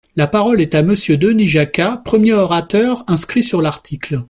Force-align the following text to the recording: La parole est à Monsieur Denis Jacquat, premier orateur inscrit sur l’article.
La 0.15 0.25
parole 0.25 0.61
est 0.61 0.73
à 0.73 0.81
Monsieur 0.81 1.15
Denis 1.15 1.45
Jacquat, 1.45 1.97
premier 2.03 2.33
orateur 2.33 3.03
inscrit 3.07 3.43
sur 3.43 3.61
l’article. 3.61 4.19